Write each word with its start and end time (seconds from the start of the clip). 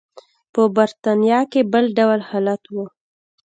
په 0.53 0.61
برېټانیا 0.75 1.39
کې 1.51 1.61
بل 1.73 1.85
ډول 1.97 2.19
حالت 2.29 2.61
و. 2.73 2.75